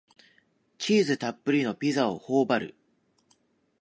[0.79, 2.75] チーズたっぷりのピザをほおばる